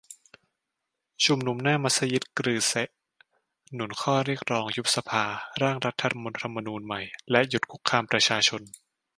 [1.25, 2.89] ชุมนุมหน้ามัสยิดกรือเซะ
[3.73, 5.23] หนุนข้อเรียกร้อง ยุบสภา
[5.61, 6.03] ร่างรัฐธ
[6.43, 8.61] รรมนูญใหม่ และ หยุดคุกคามประชาชน